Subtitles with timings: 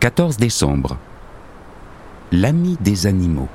[0.00, 0.96] 14 décembre.
[2.30, 3.48] L'ami des animaux.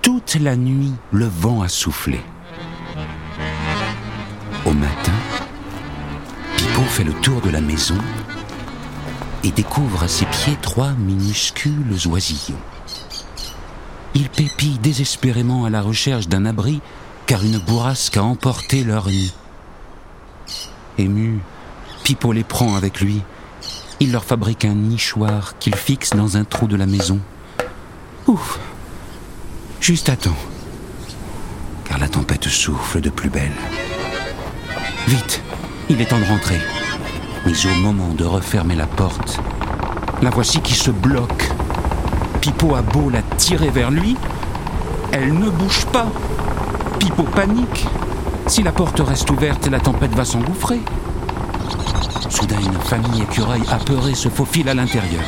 [0.00, 2.20] Toute la nuit, le vent a soufflé.
[4.64, 5.12] Au matin,
[6.56, 7.98] Pipo fait le tour de la maison
[9.44, 12.56] et découvre à ses pieds trois minuscules oisillons.
[14.14, 16.80] Ils pépillent désespérément à la recherche d'un abri
[17.26, 19.34] car une bourrasque a emporté leur nid.
[20.96, 21.40] Ému,
[22.06, 23.20] Pipo les prend avec lui.
[23.98, 27.18] Il leur fabrique un nichoir qu'il fixe dans un trou de la maison.
[28.28, 28.60] Ouf
[29.80, 30.36] Juste à temps.
[31.84, 33.50] Car la tempête souffle de plus belle.
[35.08, 35.42] Vite
[35.90, 36.60] Il est temps de rentrer.
[37.44, 39.40] Mais au moment de refermer la porte,
[40.22, 41.50] la voici qui se bloque.
[42.40, 44.16] Pipo a beau la tirer vers lui,
[45.10, 46.06] elle ne bouge pas.
[47.00, 47.88] Pipo panique.
[48.46, 50.78] Si la porte reste ouverte, la tempête va s'engouffrer.
[52.30, 55.24] Soudain, une famille écureuil apeurée se faufile à l'intérieur.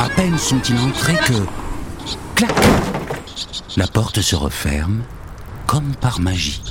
[0.00, 1.32] À peine sont-ils entrés que...
[2.34, 2.54] Clac
[3.76, 5.02] La porte se referme,
[5.66, 6.62] comme par magie.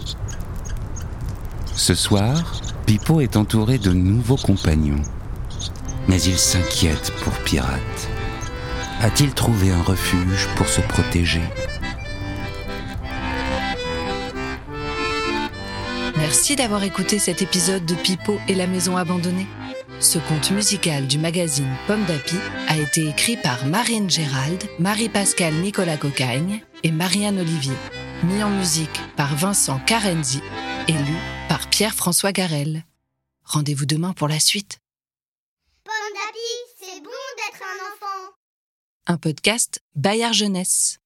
[1.73, 2.53] Ce soir,
[2.85, 5.01] Pipo est entouré de nouveaux compagnons.
[6.07, 8.09] Mais il s'inquiète pour Pirate.
[9.01, 11.41] A-t-il trouvé un refuge pour se protéger?
[16.21, 19.47] Merci d'avoir écouté cet épisode de Pipo et la maison abandonnée.
[19.99, 22.35] Ce conte musical du magazine Pomme d'Api
[22.67, 27.73] a été écrit par Marine Gérald, Marie-Pascale Nicolas Cocagne et Marianne Olivier.
[28.23, 30.41] Mis en musique par Vincent Carenzi
[30.87, 31.15] et lu
[31.49, 32.85] par Pierre-François Garel.
[33.43, 34.77] Rendez-vous demain pour la suite.
[35.83, 38.33] Pomme d'api, c'est bon d'être un enfant.
[39.07, 40.99] Un podcast Bayard Jeunesse.